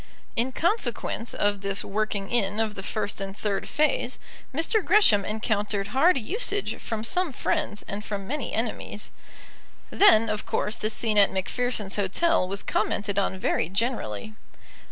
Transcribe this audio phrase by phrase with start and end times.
[0.35, 4.17] In consequence of this working in of the first and third phase,
[4.51, 4.83] Mr.
[4.83, 9.11] Gresham encountered hard usage from some friends and from many enemies.
[9.91, 14.33] Then, of course, the scene at Macpherson's Hotel was commented on very generally.